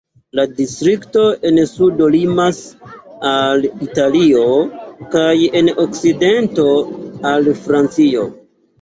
[0.37, 2.63] La distrikto en sudo limas
[3.33, 4.43] al Italio
[5.15, 5.31] kaj
[5.63, 6.71] en okcidento
[7.37, 8.31] al Francio.